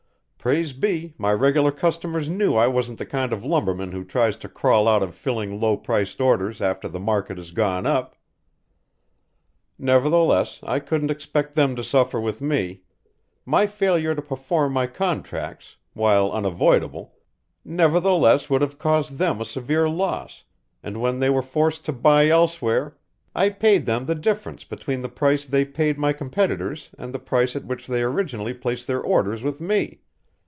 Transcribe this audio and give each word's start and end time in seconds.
Praise 0.43 0.73
be, 0.73 1.13
my 1.19 1.31
regular 1.33 1.71
customers 1.71 2.27
knew 2.27 2.55
I 2.55 2.65
wasn't 2.65 2.97
the 2.97 3.05
kind 3.05 3.31
of 3.31 3.45
lumberman 3.45 3.91
who 3.91 4.03
tries 4.03 4.35
to 4.37 4.49
crawl 4.49 4.87
out 4.87 5.03
of 5.03 5.13
filling 5.13 5.59
low 5.61 5.77
priced 5.77 6.19
orders 6.19 6.63
after 6.63 6.87
the 6.87 6.99
market 6.99 7.37
has 7.37 7.51
gone 7.51 7.85
up. 7.85 8.15
Nevertheless 9.77 10.59
I 10.63 10.79
couldn't 10.79 11.11
expect 11.11 11.53
them 11.53 11.75
to 11.75 11.83
suffer 11.83 12.19
with 12.19 12.41
me; 12.41 12.81
my 13.45 13.67
failure 13.67 14.15
to 14.15 14.21
perform 14.23 14.73
my 14.73 14.87
contracts, 14.87 15.75
while 15.93 16.31
unavoidable, 16.31 17.13
nevertheless 17.63 18.49
would 18.49 18.63
have 18.63 18.79
caused 18.79 19.19
them 19.19 19.41
a 19.41 19.45
severe 19.45 19.87
loss, 19.87 20.43
and 20.81 20.99
when 20.99 21.19
they 21.19 21.29
were 21.29 21.43
forced 21.43 21.85
to 21.85 21.93
buy 21.93 22.27
elsewhere, 22.29 22.97
I 23.35 23.49
paid 23.49 23.85
them 23.85 24.07
the 24.07 24.15
difference 24.15 24.63
between 24.63 25.03
the 25.03 25.07
price 25.07 25.45
they 25.45 25.65
paid 25.65 25.99
my 25.99 26.13
competitors 26.13 26.89
and 26.97 27.13
the 27.13 27.19
price 27.19 27.55
at 27.55 27.65
which 27.65 27.85
they 27.85 28.01
originally 28.01 28.55
placed 28.55 28.87
their 28.87 29.01
orders 29.01 29.43
with 29.43 29.61
me. 29.61 29.99